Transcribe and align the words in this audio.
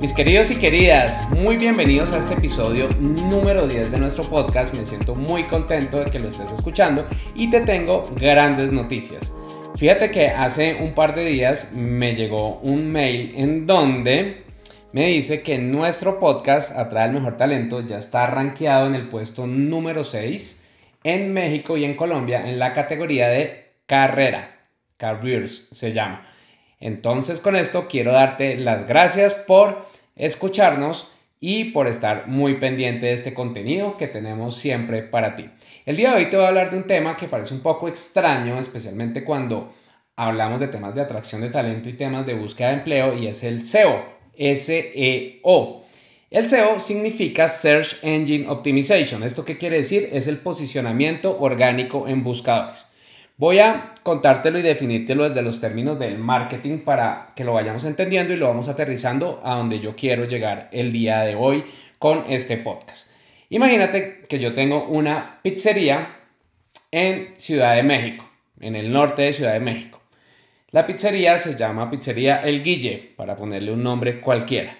Mis 0.00 0.14
queridos 0.14 0.50
y 0.50 0.56
queridas, 0.56 1.28
muy 1.28 1.58
bienvenidos 1.58 2.14
a 2.14 2.20
este 2.20 2.32
episodio 2.32 2.88
número 2.98 3.68
10 3.68 3.92
de 3.92 3.98
nuestro 3.98 4.24
podcast. 4.24 4.74
Me 4.74 4.86
siento 4.86 5.14
muy 5.14 5.44
contento 5.44 6.00
de 6.02 6.10
que 6.10 6.18
lo 6.18 6.28
estés 6.28 6.50
escuchando 6.52 7.06
y 7.34 7.50
te 7.50 7.60
tengo 7.60 8.06
grandes 8.16 8.72
noticias. 8.72 9.30
Fíjate 9.76 10.10
que 10.10 10.28
hace 10.28 10.76
un 10.76 10.94
par 10.94 11.14
de 11.14 11.26
días 11.26 11.72
me 11.74 12.14
llegó 12.14 12.60
un 12.60 12.90
mail 12.90 13.34
en 13.36 13.66
donde 13.66 14.44
me 14.92 15.08
dice 15.08 15.42
que 15.42 15.58
nuestro 15.58 16.18
podcast 16.18 16.74
Atrae 16.74 17.08
el 17.08 17.12
Mejor 17.12 17.36
Talento 17.36 17.82
ya 17.82 17.98
está 17.98 18.26
rankeado 18.26 18.86
en 18.86 18.94
el 18.94 19.06
puesto 19.06 19.46
número 19.46 20.02
6 20.02 20.66
en 21.04 21.30
México 21.34 21.76
y 21.76 21.84
en 21.84 21.94
Colombia 21.94 22.48
en 22.48 22.58
la 22.58 22.72
categoría 22.72 23.28
de 23.28 23.74
carrera. 23.84 24.62
Careers 24.96 25.68
se 25.72 25.92
llama. 25.92 26.26
Entonces 26.80 27.40
con 27.40 27.54
esto 27.54 27.86
quiero 27.88 28.12
darte 28.12 28.56
las 28.56 28.88
gracias 28.88 29.34
por 29.34 29.89
escucharnos 30.20 31.10
y 31.40 31.64
por 31.72 31.88
estar 31.88 32.28
muy 32.28 32.54
pendiente 32.56 33.06
de 33.06 33.12
este 33.14 33.32
contenido 33.32 33.96
que 33.96 34.06
tenemos 34.06 34.56
siempre 34.56 35.02
para 35.02 35.34
ti. 35.34 35.48
El 35.86 35.96
día 35.96 36.10
de 36.10 36.16
hoy 36.16 36.30
te 36.30 36.36
voy 36.36 36.44
a 36.44 36.48
hablar 36.48 36.70
de 36.70 36.76
un 36.76 36.86
tema 36.86 37.16
que 37.16 37.28
parece 37.28 37.54
un 37.54 37.60
poco 37.60 37.88
extraño, 37.88 38.58
especialmente 38.58 39.24
cuando 39.24 39.72
hablamos 40.16 40.60
de 40.60 40.68
temas 40.68 40.94
de 40.94 41.00
atracción 41.00 41.40
de 41.40 41.48
talento 41.48 41.88
y 41.88 41.94
temas 41.94 42.26
de 42.26 42.34
búsqueda 42.34 42.68
de 42.68 42.74
empleo 42.74 43.14
y 43.16 43.26
es 43.26 43.42
el 43.42 43.62
SEO, 43.62 44.04
S-E-O. 44.36 45.82
El 46.30 46.46
SEO 46.46 46.78
significa 46.78 47.48
Search 47.48 47.96
Engine 48.02 48.46
Optimization. 48.48 49.22
¿Esto 49.22 49.44
qué 49.44 49.56
quiere 49.56 49.78
decir? 49.78 50.10
Es 50.12 50.26
el 50.26 50.36
posicionamiento 50.36 51.40
orgánico 51.40 52.06
en 52.06 52.22
buscadores. 52.22 52.89
Voy 53.40 53.58
a 53.58 53.92
contártelo 54.02 54.58
y 54.58 54.62
definírtelo 54.62 55.26
desde 55.26 55.40
los 55.40 55.60
términos 55.60 55.98
del 55.98 56.18
marketing 56.18 56.80
para 56.80 57.28
que 57.34 57.42
lo 57.42 57.54
vayamos 57.54 57.84
entendiendo 57.84 58.34
y 58.34 58.36
lo 58.36 58.48
vamos 58.48 58.68
aterrizando 58.68 59.40
a 59.42 59.54
donde 59.54 59.80
yo 59.80 59.96
quiero 59.96 60.26
llegar 60.26 60.68
el 60.72 60.92
día 60.92 61.22
de 61.22 61.36
hoy 61.36 61.64
con 61.98 62.24
este 62.28 62.58
podcast. 62.58 63.10
Imagínate 63.48 64.20
que 64.28 64.38
yo 64.38 64.52
tengo 64.52 64.84
una 64.88 65.40
pizzería 65.42 66.18
en 66.90 67.32
Ciudad 67.38 67.76
de 67.76 67.82
México, 67.82 68.28
en 68.60 68.76
el 68.76 68.92
norte 68.92 69.22
de 69.22 69.32
Ciudad 69.32 69.54
de 69.54 69.60
México. 69.60 70.02
La 70.70 70.86
pizzería 70.86 71.38
se 71.38 71.56
llama 71.56 71.90
Pizzería 71.90 72.40
El 72.40 72.62
Guille, 72.62 73.14
para 73.16 73.36
ponerle 73.36 73.72
un 73.72 73.82
nombre 73.82 74.20
cualquiera. 74.20 74.76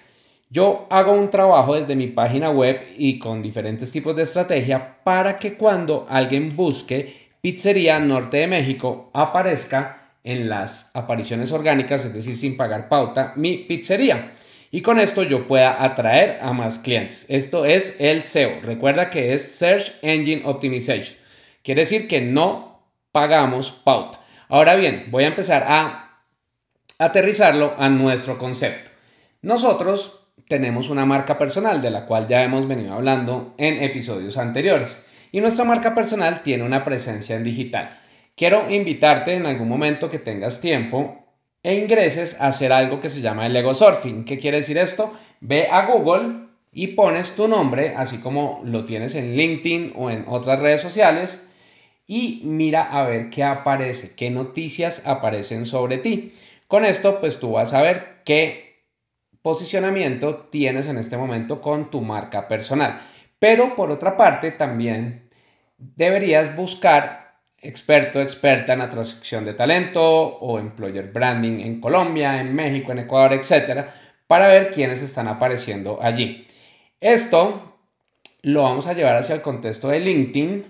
Yo 0.50 0.86
hago 0.90 1.12
un 1.12 1.30
trabajo 1.30 1.76
desde 1.76 1.96
mi 1.96 2.08
página 2.08 2.50
web 2.50 2.78
y 2.98 3.18
con 3.18 3.40
diferentes 3.40 3.90
tipos 3.90 4.14
de 4.16 4.24
estrategia 4.24 4.98
para 5.02 5.38
que 5.38 5.54
cuando 5.54 6.06
alguien 6.10 6.50
busque 6.54 7.29
Pizzería 7.40 7.98
Norte 7.98 8.38
de 8.38 8.46
México 8.46 9.10
aparezca 9.14 10.12
en 10.24 10.48
las 10.50 10.90
apariciones 10.94 11.52
orgánicas, 11.52 12.04
es 12.04 12.12
decir, 12.12 12.36
sin 12.36 12.56
pagar 12.56 12.88
pauta, 12.88 13.32
mi 13.36 13.58
pizzería. 13.58 14.32
Y 14.70 14.82
con 14.82 15.00
esto 15.00 15.22
yo 15.22 15.46
pueda 15.48 15.82
atraer 15.82 16.38
a 16.42 16.52
más 16.52 16.78
clientes. 16.78 17.24
Esto 17.28 17.64
es 17.64 17.96
el 17.98 18.22
SEO. 18.22 18.60
Recuerda 18.62 19.10
que 19.10 19.32
es 19.32 19.56
Search 19.56 19.94
Engine 20.02 20.42
Optimization. 20.44 21.16
Quiere 21.62 21.82
decir 21.82 22.06
que 22.06 22.20
no 22.20 22.82
pagamos 23.10 23.72
pauta. 23.72 24.20
Ahora 24.48 24.76
bien, 24.76 25.06
voy 25.10 25.24
a 25.24 25.28
empezar 25.28 25.64
a 25.66 26.20
aterrizarlo 26.98 27.74
a 27.78 27.88
nuestro 27.88 28.38
concepto. 28.38 28.90
Nosotros 29.42 30.26
tenemos 30.46 30.90
una 30.90 31.06
marca 31.06 31.38
personal 31.38 31.80
de 31.80 31.90
la 31.90 32.04
cual 32.04 32.28
ya 32.28 32.44
hemos 32.44 32.68
venido 32.68 32.94
hablando 32.94 33.54
en 33.56 33.82
episodios 33.82 34.36
anteriores 34.36 35.06
y 35.32 35.40
nuestra 35.40 35.64
marca 35.64 35.94
personal 35.94 36.42
tiene 36.42 36.64
una 36.64 36.84
presencia 36.84 37.36
en 37.36 37.44
digital. 37.44 37.90
Quiero 38.36 38.70
invitarte 38.70 39.34
en 39.34 39.46
algún 39.46 39.68
momento 39.68 40.10
que 40.10 40.18
tengas 40.18 40.60
tiempo 40.60 41.26
e 41.62 41.74
ingreses 41.74 42.40
a 42.40 42.48
hacer 42.48 42.72
algo 42.72 43.00
que 43.00 43.10
se 43.10 43.20
llama 43.20 43.46
el 43.46 43.56
ego 43.56 43.74
surfing. 43.74 44.24
¿Qué 44.24 44.38
quiere 44.38 44.58
decir 44.58 44.78
esto? 44.78 45.12
Ve 45.40 45.68
a 45.70 45.86
Google 45.86 46.46
y 46.72 46.88
pones 46.88 47.34
tu 47.34 47.48
nombre, 47.48 47.94
así 47.96 48.18
como 48.18 48.62
lo 48.64 48.84
tienes 48.84 49.14
en 49.14 49.36
LinkedIn 49.36 49.92
o 49.96 50.10
en 50.10 50.24
otras 50.26 50.60
redes 50.60 50.80
sociales, 50.80 51.50
y 52.06 52.42
mira 52.44 52.82
a 52.82 53.04
ver 53.04 53.30
qué 53.30 53.44
aparece, 53.44 54.14
qué 54.16 54.30
noticias 54.30 55.06
aparecen 55.06 55.66
sobre 55.66 55.98
ti. 55.98 56.32
Con 56.66 56.84
esto, 56.84 57.20
pues 57.20 57.38
tú 57.40 57.52
vas 57.52 57.72
a 57.74 57.82
ver 57.82 58.22
qué 58.24 58.84
posicionamiento 59.42 60.48
tienes 60.50 60.86
en 60.86 60.98
este 60.98 61.16
momento 61.16 61.60
con 61.60 61.90
tu 61.90 62.00
marca 62.00 62.48
personal. 62.48 63.00
Pero 63.40 63.74
por 63.74 63.90
otra 63.90 64.16
parte, 64.16 64.52
también 64.52 65.28
deberías 65.76 66.54
buscar 66.54 67.40
experto, 67.62 68.20
experta 68.20 68.74
en 68.74 68.82
atracción 68.82 69.44
de 69.44 69.54
talento 69.54 70.02
o 70.02 70.58
employer 70.58 71.10
branding 71.10 71.60
en 71.60 71.80
Colombia, 71.80 72.40
en 72.40 72.54
México, 72.54 72.92
en 72.92 73.00
Ecuador, 73.00 73.32
etcétera, 73.32 73.92
para 74.26 74.48
ver 74.48 74.70
quiénes 74.70 75.02
están 75.02 75.26
apareciendo 75.26 75.98
allí. 76.00 76.46
Esto 77.00 77.78
lo 78.42 78.62
vamos 78.62 78.86
a 78.86 78.92
llevar 78.92 79.16
hacia 79.16 79.34
el 79.34 79.42
contexto 79.42 79.88
de 79.88 80.00
LinkedIn 80.00 80.66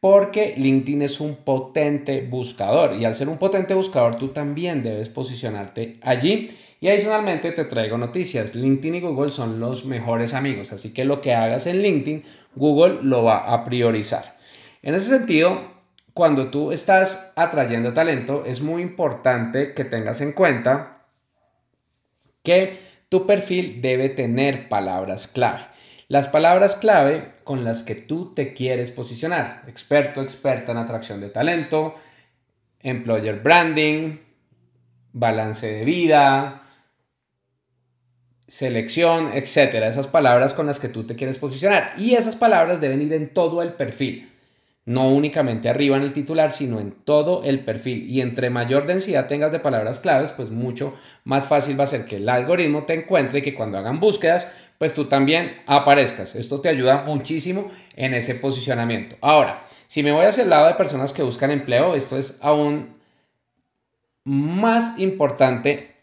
porque 0.00 0.54
LinkedIn 0.56 1.02
es 1.02 1.20
un 1.20 1.36
potente 1.36 2.26
buscador 2.26 2.96
y 2.96 3.04
al 3.04 3.14
ser 3.14 3.28
un 3.28 3.38
potente 3.38 3.74
buscador 3.74 4.16
tú 4.16 4.28
también 4.28 4.82
debes 4.82 5.08
posicionarte 5.08 5.98
allí 6.02 6.50
y 6.80 6.88
adicionalmente 6.88 7.52
te 7.52 7.64
traigo 7.64 7.98
noticias. 7.98 8.54
LinkedIn 8.54 8.96
y 8.96 9.00
Google 9.00 9.30
son 9.30 9.58
los 9.60 9.84
mejores 9.84 10.34
amigos, 10.34 10.72
así 10.72 10.92
que 10.92 11.04
lo 11.04 11.20
que 11.20 11.34
hagas 11.34 11.66
en 11.66 11.82
LinkedIn, 11.82 12.24
Google 12.54 12.98
lo 13.02 13.24
va 13.24 13.52
a 13.52 13.64
priorizar. 13.64 14.36
En 14.82 14.94
ese 14.94 15.08
sentido, 15.08 15.60
cuando 16.14 16.50
tú 16.50 16.72
estás 16.72 17.32
atrayendo 17.36 17.92
talento, 17.92 18.44
es 18.46 18.60
muy 18.60 18.82
importante 18.82 19.74
que 19.74 19.84
tengas 19.84 20.20
en 20.20 20.32
cuenta 20.32 21.04
que 22.42 22.78
tu 23.08 23.26
perfil 23.26 23.80
debe 23.80 24.08
tener 24.08 24.68
palabras 24.68 25.26
clave. 25.26 25.62
Las 26.08 26.28
palabras 26.28 26.76
clave 26.76 27.34
con 27.44 27.64
las 27.64 27.82
que 27.82 27.94
tú 27.94 28.32
te 28.32 28.54
quieres 28.54 28.90
posicionar. 28.90 29.64
Experto, 29.66 30.22
experta 30.22 30.72
en 30.72 30.78
atracción 30.78 31.20
de 31.20 31.28
talento, 31.28 31.94
employer 32.80 33.40
branding, 33.40 34.16
balance 35.12 35.66
de 35.66 35.84
vida, 35.84 36.67
selección, 38.48 39.30
etcétera, 39.34 39.88
esas 39.88 40.06
palabras 40.06 40.54
con 40.54 40.66
las 40.66 40.80
que 40.80 40.88
tú 40.88 41.04
te 41.04 41.14
quieres 41.14 41.38
posicionar. 41.38 41.92
Y 41.98 42.14
esas 42.14 42.34
palabras 42.34 42.80
deben 42.80 43.02
ir 43.02 43.12
en 43.12 43.28
todo 43.28 43.62
el 43.62 43.74
perfil, 43.74 44.30
no 44.86 45.10
únicamente 45.10 45.68
arriba 45.68 45.98
en 45.98 46.02
el 46.02 46.14
titular, 46.14 46.50
sino 46.50 46.80
en 46.80 46.92
todo 46.92 47.44
el 47.44 47.60
perfil. 47.60 48.08
Y 48.10 48.22
entre 48.22 48.48
mayor 48.48 48.86
densidad 48.86 49.26
tengas 49.26 49.52
de 49.52 49.60
palabras 49.60 50.00
claves, 50.00 50.32
pues 50.32 50.50
mucho 50.50 50.98
más 51.24 51.46
fácil 51.46 51.78
va 51.78 51.84
a 51.84 51.88
ser 51.88 52.06
que 52.06 52.16
el 52.16 52.28
algoritmo 52.28 52.84
te 52.84 52.94
encuentre 52.94 53.40
y 53.40 53.42
que 53.42 53.54
cuando 53.54 53.76
hagan 53.76 54.00
búsquedas, 54.00 54.50
pues 54.78 54.94
tú 54.94 55.04
también 55.04 55.58
aparezcas. 55.66 56.34
Esto 56.34 56.60
te 56.60 56.70
ayuda 56.70 57.02
muchísimo 57.02 57.70
en 57.96 58.14
ese 58.14 58.34
posicionamiento. 58.34 59.16
Ahora, 59.20 59.62
si 59.86 60.02
me 60.02 60.12
voy 60.12 60.24
hacia 60.24 60.44
el 60.44 60.50
lado 60.50 60.68
de 60.68 60.74
personas 60.74 61.12
que 61.12 61.22
buscan 61.22 61.50
empleo, 61.50 61.94
esto 61.94 62.16
es 62.16 62.38
aún 62.42 62.96
más 64.24 64.98
importante 64.98 65.96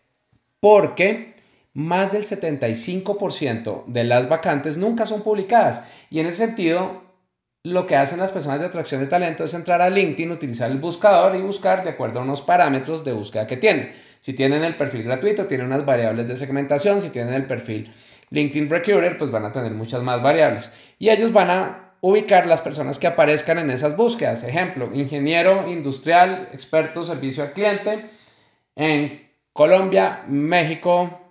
porque 0.59 1.34
más 1.75 2.13
del 2.13 2.23
75% 2.23 3.83
de 3.85 4.05
las 4.05 4.29
vacantes 4.29 4.77
nunca 4.77 5.05
son 5.05 5.23
publicadas. 5.23 5.85
Y 6.09 6.21
en 6.21 6.27
ese 6.27 6.47
sentido, 6.47 7.03
lo 7.63 7.85
que 7.85 7.97
hacen 7.97 8.19
las 8.19 8.31
personas 8.31 8.61
de 8.61 8.67
atracción 8.67 9.01
de 9.01 9.07
talento 9.07 9.43
es 9.43 9.53
entrar 9.53 9.81
a 9.81 9.89
LinkedIn, 9.89 10.31
utilizar 10.31 10.71
el 10.71 10.79
buscador 10.79 11.35
y 11.35 11.41
buscar 11.41 11.83
de 11.83 11.89
acuerdo 11.89 12.19
a 12.19 12.23
unos 12.23 12.41
parámetros 12.41 13.03
de 13.03 13.11
búsqueda 13.11 13.45
que 13.45 13.57
tienen. 13.57 13.91
Si 14.21 14.33
tienen 14.33 14.63
el 14.63 14.77
perfil 14.77 15.03
gratuito, 15.03 15.47
tienen 15.47 15.67
unas 15.67 15.85
variables 15.85 16.29
de 16.29 16.37
segmentación. 16.37 17.01
Si 17.01 17.09
tienen 17.09 17.33
el 17.33 17.45
perfil 17.45 17.91
LinkedIn 18.29 18.69
Recruiter, 18.69 19.17
pues 19.17 19.29
van 19.29 19.43
a 19.43 19.51
tener 19.51 19.73
muchas 19.73 20.01
más 20.01 20.23
variables. 20.23 20.71
Y 20.97 21.09
ellos 21.09 21.33
van 21.33 21.49
a 21.49 21.93
ubicar 21.99 22.45
las 22.45 22.61
personas 22.61 22.99
que 22.99 23.07
aparezcan 23.07 23.59
en 23.59 23.69
esas 23.69 23.97
búsquedas. 23.97 24.45
Ejemplo, 24.45 24.91
ingeniero 24.93 25.69
industrial, 25.69 26.47
experto 26.53 27.03
servicio 27.03 27.43
al 27.43 27.51
cliente 27.51 28.05
en 28.77 29.27
Colombia, 29.51 30.23
México, 30.29 31.24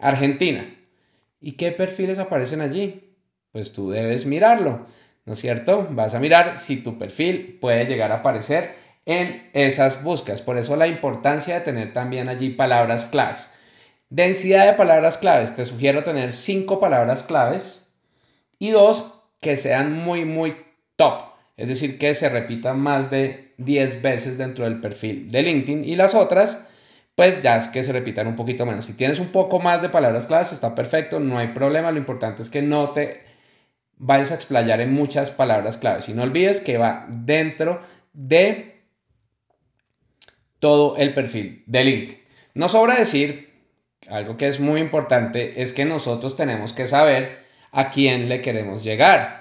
Argentina. 0.00 0.64
¿Y 1.40 1.52
qué 1.52 1.72
perfiles 1.72 2.18
aparecen 2.18 2.60
allí? 2.60 3.14
Pues 3.52 3.72
tú 3.72 3.90
debes 3.90 4.26
mirarlo, 4.26 4.86
¿no 5.24 5.32
es 5.32 5.38
cierto? 5.38 5.86
Vas 5.90 6.14
a 6.14 6.20
mirar 6.20 6.58
si 6.58 6.76
tu 6.76 6.98
perfil 6.98 7.58
puede 7.60 7.86
llegar 7.86 8.12
a 8.12 8.16
aparecer 8.16 8.74
en 9.06 9.48
esas 9.52 10.02
búsquedas. 10.02 10.42
Por 10.42 10.58
eso 10.58 10.76
la 10.76 10.86
importancia 10.86 11.54
de 11.54 11.60
tener 11.62 11.92
también 11.92 12.28
allí 12.28 12.50
palabras 12.50 13.06
claves. 13.06 13.52
Densidad 14.08 14.66
de 14.66 14.74
palabras 14.74 15.18
claves. 15.18 15.56
Te 15.56 15.64
sugiero 15.64 16.02
tener 16.02 16.32
cinco 16.32 16.80
palabras 16.80 17.22
claves 17.22 17.88
y 18.58 18.70
dos 18.70 19.24
que 19.40 19.56
sean 19.56 19.92
muy, 19.92 20.24
muy 20.24 20.56
top. 20.96 21.22
Es 21.56 21.68
decir, 21.68 21.98
que 21.98 22.14
se 22.14 22.28
repitan 22.28 22.78
más 22.78 23.10
de 23.10 23.52
10 23.58 24.02
veces 24.02 24.38
dentro 24.38 24.64
del 24.64 24.80
perfil 24.80 25.30
de 25.30 25.42
LinkedIn 25.42 25.84
y 25.84 25.94
las 25.94 26.14
otras, 26.14 26.66
pues 27.20 27.42
ya 27.42 27.58
es 27.58 27.68
que 27.68 27.82
se 27.82 27.92
repitan 27.92 28.28
un 28.28 28.34
poquito 28.34 28.64
menos. 28.64 28.86
Si 28.86 28.94
tienes 28.94 29.18
un 29.18 29.28
poco 29.28 29.60
más 29.60 29.82
de 29.82 29.90
palabras 29.90 30.24
claves, 30.24 30.54
está 30.54 30.74
perfecto, 30.74 31.20
no 31.20 31.36
hay 31.36 31.48
problema. 31.48 31.92
Lo 31.92 31.98
importante 31.98 32.40
es 32.40 32.48
que 32.48 32.62
no 32.62 32.92
te 32.92 33.20
vayas 33.98 34.32
a 34.32 34.36
explayar 34.36 34.80
en 34.80 34.94
muchas 34.94 35.30
palabras 35.30 35.76
claves. 35.76 36.08
Y 36.08 36.14
no 36.14 36.22
olvides 36.22 36.62
que 36.62 36.78
va 36.78 37.06
dentro 37.10 37.78
de 38.14 38.84
todo 40.60 40.96
el 40.96 41.12
perfil 41.12 41.62
de 41.66 41.84
LinkedIn. 41.84 42.18
No 42.54 42.70
sobra 42.70 42.94
decir 42.94 43.50
algo 44.08 44.38
que 44.38 44.46
es 44.46 44.58
muy 44.58 44.80
importante 44.80 45.60
es 45.60 45.74
que 45.74 45.84
nosotros 45.84 46.36
tenemos 46.36 46.72
que 46.72 46.86
saber 46.86 47.44
a 47.70 47.90
quién 47.90 48.30
le 48.30 48.40
queremos 48.40 48.82
llegar. 48.82 49.39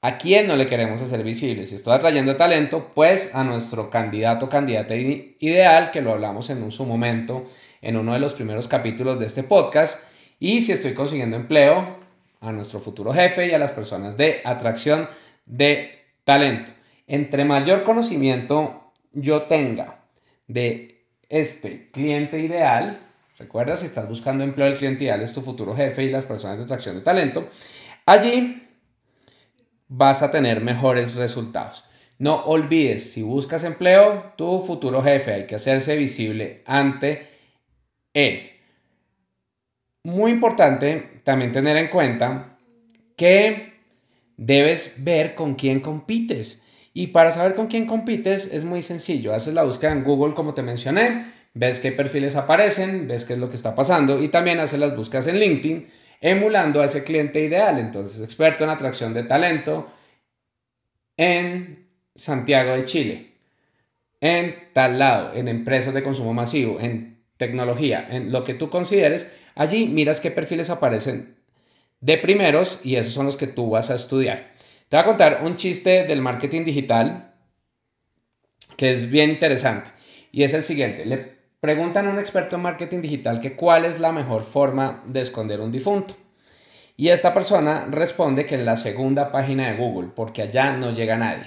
¿A 0.00 0.16
quién 0.16 0.46
no 0.46 0.54
le 0.54 0.66
queremos 0.66 1.02
hacer 1.02 1.24
visible? 1.24 1.66
Si 1.66 1.74
estoy 1.74 1.94
atrayendo 1.94 2.36
talento, 2.36 2.92
pues 2.94 3.34
a 3.34 3.42
nuestro 3.42 3.90
candidato 3.90 4.48
candidata 4.48 4.94
ideal, 4.94 5.90
que 5.90 6.02
lo 6.02 6.12
hablamos 6.12 6.50
en 6.50 6.62
un 6.62 6.70
su 6.70 6.84
momento 6.84 7.44
en 7.82 7.96
uno 7.96 8.12
de 8.12 8.20
los 8.20 8.32
primeros 8.34 8.68
capítulos 8.68 9.18
de 9.18 9.26
este 9.26 9.42
podcast. 9.42 10.04
Y 10.38 10.60
si 10.60 10.70
estoy 10.70 10.94
consiguiendo 10.94 11.36
empleo, 11.36 11.98
a 12.40 12.52
nuestro 12.52 12.78
futuro 12.78 13.12
jefe 13.12 13.48
y 13.48 13.52
a 13.52 13.58
las 13.58 13.72
personas 13.72 14.16
de 14.16 14.40
atracción 14.44 15.08
de 15.46 16.04
talento. 16.22 16.70
Entre 17.08 17.44
mayor 17.44 17.82
conocimiento 17.82 18.92
yo 19.12 19.42
tenga 19.42 20.04
de 20.46 21.02
este 21.28 21.90
cliente 21.90 22.38
ideal, 22.38 23.00
Recuerda, 23.38 23.76
si 23.76 23.86
estás 23.86 24.08
buscando 24.08 24.42
empleo, 24.42 24.66
el 24.66 24.74
cliente 24.74 25.04
ideal 25.04 25.22
es 25.22 25.32
tu 25.32 25.42
futuro 25.42 25.72
jefe 25.76 26.02
y 26.02 26.10
las 26.10 26.24
personas 26.24 26.58
de 26.58 26.64
atracción 26.64 26.96
de 26.96 27.02
talento. 27.02 27.46
Allí 28.04 28.67
vas 29.88 30.22
a 30.22 30.30
tener 30.30 30.60
mejores 30.60 31.14
resultados. 31.14 31.84
No 32.18 32.44
olvides, 32.44 33.12
si 33.12 33.22
buscas 33.22 33.64
empleo, 33.64 34.32
tu 34.36 34.60
futuro 34.60 35.02
jefe 35.02 35.32
hay 35.34 35.46
que 35.46 35.54
hacerse 35.54 35.96
visible 35.96 36.62
ante 36.66 37.28
él. 38.12 38.50
Muy 40.04 40.32
importante 40.32 41.20
también 41.24 41.52
tener 41.52 41.76
en 41.76 41.88
cuenta 41.88 42.58
que 43.16 43.74
debes 44.36 45.04
ver 45.04 45.34
con 45.34 45.54
quién 45.54 45.80
compites. 45.80 46.64
Y 46.94 47.08
para 47.08 47.30
saber 47.30 47.54
con 47.54 47.68
quién 47.68 47.86
compites 47.86 48.52
es 48.52 48.64
muy 48.64 48.82
sencillo. 48.82 49.34
Haces 49.34 49.54
la 49.54 49.64
búsqueda 49.64 49.92
en 49.92 50.04
Google 50.04 50.34
como 50.34 50.54
te 50.54 50.62
mencioné 50.62 51.38
ves 51.58 51.80
qué 51.80 51.92
perfiles 51.92 52.36
aparecen, 52.36 53.08
ves 53.08 53.24
qué 53.24 53.32
es 53.32 53.38
lo 53.38 53.48
que 53.48 53.56
está 53.56 53.74
pasando 53.74 54.22
y 54.22 54.28
también 54.28 54.60
haces 54.60 54.78
las 54.78 54.96
búsquedas 54.96 55.26
en 55.26 55.38
LinkedIn 55.38 55.88
emulando 56.20 56.80
a 56.80 56.86
ese 56.86 57.04
cliente 57.04 57.40
ideal. 57.40 57.78
Entonces, 57.78 58.22
experto 58.22 58.64
en 58.64 58.70
atracción 58.70 59.14
de 59.14 59.24
talento 59.24 59.90
en 61.16 61.88
Santiago 62.14 62.72
de 62.72 62.84
Chile, 62.84 63.32
en 64.20 64.72
tal 64.72 64.98
lado, 64.98 65.34
en 65.34 65.48
empresas 65.48 65.94
de 65.94 66.02
consumo 66.02 66.34
masivo, 66.34 66.80
en 66.80 67.18
tecnología, 67.36 68.06
en 68.10 68.32
lo 68.32 68.44
que 68.44 68.54
tú 68.54 68.68
consideres, 68.68 69.32
allí 69.54 69.86
miras 69.86 70.20
qué 70.20 70.30
perfiles 70.30 70.70
aparecen 70.70 71.36
de 72.00 72.18
primeros 72.18 72.80
y 72.84 72.96
esos 72.96 73.12
son 73.12 73.26
los 73.26 73.36
que 73.36 73.46
tú 73.46 73.70
vas 73.70 73.90
a 73.90 73.96
estudiar. 73.96 74.52
Te 74.88 74.96
voy 74.96 75.02
a 75.02 75.06
contar 75.06 75.40
un 75.44 75.56
chiste 75.56 76.04
del 76.04 76.22
marketing 76.22 76.64
digital 76.64 77.34
que 78.76 78.90
es 78.90 79.10
bien 79.10 79.30
interesante 79.30 79.90
y 80.32 80.42
es 80.44 80.54
el 80.54 80.62
siguiente. 80.62 81.37
Preguntan 81.60 82.06
a 82.06 82.10
un 82.10 82.20
experto 82.20 82.54
en 82.54 82.62
marketing 82.62 83.00
digital 83.00 83.40
que 83.40 83.56
cuál 83.56 83.84
es 83.84 83.98
la 83.98 84.12
mejor 84.12 84.42
forma 84.42 85.02
de 85.06 85.22
esconder 85.22 85.60
un 85.60 85.72
difunto. 85.72 86.14
Y 86.96 87.08
esta 87.08 87.34
persona 87.34 87.88
responde 87.90 88.46
que 88.46 88.54
en 88.54 88.64
la 88.64 88.76
segunda 88.76 89.32
página 89.32 89.68
de 89.68 89.76
Google, 89.76 90.10
porque 90.14 90.42
allá 90.42 90.72
no 90.72 90.92
llega 90.92 91.16
nadie. 91.16 91.46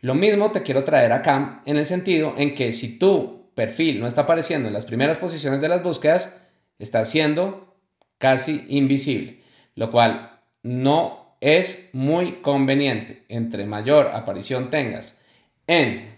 Lo 0.00 0.16
mismo 0.16 0.50
te 0.50 0.62
quiero 0.62 0.82
traer 0.82 1.12
acá 1.12 1.62
en 1.66 1.76
el 1.76 1.86
sentido 1.86 2.34
en 2.36 2.54
que 2.56 2.72
si 2.72 2.98
tu 2.98 3.50
perfil 3.54 4.00
no 4.00 4.08
está 4.08 4.22
apareciendo 4.22 4.66
en 4.66 4.74
las 4.74 4.86
primeras 4.86 5.18
posiciones 5.18 5.60
de 5.60 5.68
las 5.68 5.84
búsquedas, 5.84 6.34
está 6.80 7.04
siendo 7.04 7.76
casi 8.18 8.66
invisible, 8.68 9.40
lo 9.76 9.92
cual 9.92 10.40
no 10.64 11.36
es 11.40 11.90
muy 11.92 12.42
conveniente. 12.42 13.24
Entre 13.28 13.66
mayor 13.66 14.08
aparición 14.08 14.68
tengas 14.70 15.16
en 15.68 16.13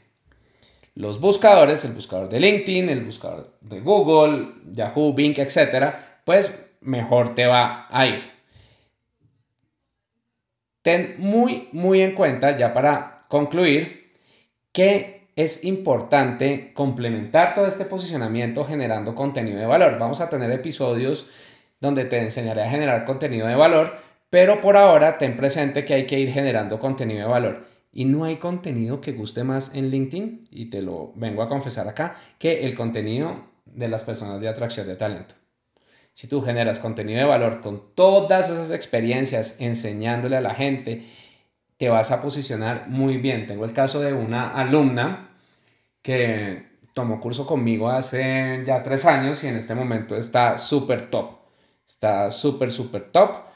los 0.96 1.20
buscadores, 1.20 1.84
el 1.84 1.92
buscador 1.92 2.28
de 2.28 2.40
LinkedIn, 2.40 2.88
el 2.88 3.04
buscador 3.04 3.52
de 3.60 3.80
Google, 3.80 4.48
Yahoo, 4.72 5.12
Bing, 5.12 5.38
etcétera, 5.38 6.20
pues 6.24 6.52
mejor 6.80 7.34
te 7.34 7.46
va 7.46 7.86
a 7.90 8.06
ir. 8.06 8.20
Ten 10.80 11.16
muy, 11.18 11.68
muy 11.72 12.00
en 12.00 12.14
cuenta, 12.14 12.56
ya 12.56 12.72
para 12.72 13.18
concluir, 13.28 14.14
que 14.72 15.28
es 15.36 15.64
importante 15.64 16.72
complementar 16.72 17.54
todo 17.54 17.66
este 17.66 17.84
posicionamiento 17.84 18.64
generando 18.64 19.14
contenido 19.14 19.58
de 19.58 19.66
valor. 19.66 19.98
Vamos 19.98 20.22
a 20.22 20.30
tener 20.30 20.50
episodios 20.50 21.28
donde 21.78 22.06
te 22.06 22.18
enseñaré 22.22 22.62
a 22.62 22.70
generar 22.70 23.04
contenido 23.04 23.46
de 23.46 23.54
valor, 23.54 23.98
pero 24.30 24.62
por 24.62 24.78
ahora 24.78 25.18
ten 25.18 25.36
presente 25.36 25.84
que 25.84 25.92
hay 25.92 26.06
que 26.06 26.18
ir 26.18 26.32
generando 26.32 26.78
contenido 26.78 27.20
de 27.20 27.32
valor. 27.32 27.75
Y 27.96 28.04
no 28.04 28.24
hay 28.24 28.36
contenido 28.36 29.00
que 29.00 29.12
guste 29.12 29.42
más 29.42 29.74
en 29.74 29.88
LinkedIn, 29.88 30.48
y 30.50 30.66
te 30.66 30.82
lo 30.82 31.14
vengo 31.16 31.40
a 31.40 31.48
confesar 31.48 31.88
acá, 31.88 32.18
que 32.38 32.66
el 32.66 32.74
contenido 32.74 33.46
de 33.64 33.88
las 33.88 34.02
personas 34.02 34.38
de 34.42 34.48
atracción 34.48 34.86
de 34.86 34.96
talento. 34.96 35.34
Si 36.12 36.28
tú 36.28 36.42
generas 36.42 36.78
contenido 36.78 37.20
de 37.20 37.24
valor 37.24 37.62
con 37.62 37.94
todas 37.94 38.50
esas 38.50 38.70
experiencias 38.70 39.56
enseñándole 39.60 40.36
a 40.36 40.42
la 40.42 40.54
gente, 40.54 41.06
te 41.78 41.88
vas 41.88 42.10
a 42.10 42.20
posicionar 42.20 42.86
muy 42.90 43.16
bien. 43.16 43.46
Tengo 43.46 43.64
el 43.64 43.72
caso 43.72 44.02
de 44.02 44.12
una 44.12 44.50
alumna 44.50 45.30
que 46.02 46.66
tomó 46.92 47.18
curso 47.18 47.46
conmigo 47.46 47.88
hace 47.88 48.62
ya 48.66 48.82
tres 48.82 49.06
años 49.06 49.42
y 49.42 49.48
en 49.48 49.56
este 49.56 49.74
momento 49.74 50.18
está 50.18 50.58
súper 50.58 51.08
top. 51.08 51.30
Está 51.86 52.30
súper, 52.30 52.70
súper 52.70 53.10
top 53.10 53.46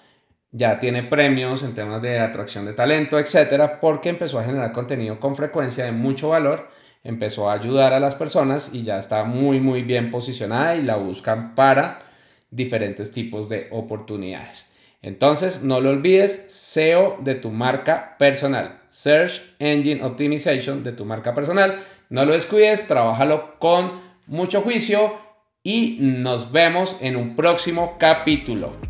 ya 0.53 0.79
tiene 0.79 1.03
premios 1.05 1.63
en 1.63 1.75
temas 1.75 2.03
de 2.03 2.19
atracción 2.19 2.67
de 2.67 2.73
talento, 2.73 3.19
etcétera, 3.19 3.81
porque 3.81 4.09
empezó 4.09 4.39
a 4.39 4.45
generar 4.45 4.73
contenido 4.73 5.21
con 5.21 5.37
frecuencia 5.37 5.85
de 5.85 5.93
mucho 5.93 6.31
valor, 6.31 6.69
empezó 7.05 7.49
a 7.49 7.55
ayudar 7.55 7.93
a 7.93 8.01
las 8.01 8.15
personas 8.15 8.71
y 8.73 8.83
ya 8.83 8.99
está 8.99 9.25
muy, 9.25 9.61
muy 9.61 9.83
bien 9.83 10.11
posicionada 10.11 10.77
y 10.77 10.83
la 10.83 10.97
buscan 10.97 11.55
para 11.55 12.03
diferentes 12.51 13.13
tipos 13.13 13.49
de 13.49 13.69
oportunidades. 13.71 14.77
Entonces, 15.03 15.63
no 15.63 15.81
lo 15.81 15.91
olvides, 15.91 16.51
SEO 16.51 17.17
de 17.21 17.35
tu 17.35 17.51
marca 17.51 18.17
personal, 18.19 18.81
Search 18.89 19.55
Engine 19.59 20.05
Optimization 20.05 20.83
de 20.83 20.93
tu 20.93 21.07
marca 21.07 21.35
personal. 21.35 21.83
No 22.11 22.25
lo 22.25 22.33
descuides, 22.33 22.87
trabájalo 22.87 23.59
con 23.59 24.03
mucho 24.27 24.61
juicio 24.61 25.15
y 25.63 25.99
nos 26.01 26.53
vemos 26.53 26.99
en 27.01 27.17
un 27.17 27.35
próximo 27.35 27.97
capítulo. 27.99 28.90